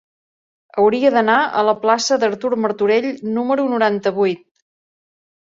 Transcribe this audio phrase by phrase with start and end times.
[0.83, 3.07] Hauria d'anar a la plaça d'Artur Martorell
[3.37, 4.43] número noranta-vuit.